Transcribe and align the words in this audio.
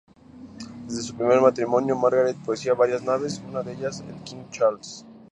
Desde 0.87 1.03
su 1.03 1.13
primer 1.15 1.39
matrimonio, 1.41 1.95
Margaret 1.95 2.35
poseía 2.43 2.73
varias 2.73 3.03
naves, 3.03 3.39
una 3.47 3.61
de 3.61 3.73
ellas 3.73 4.03
el 4.09 4.15
"King 4.23 4.49
Charles. 4.49 5.05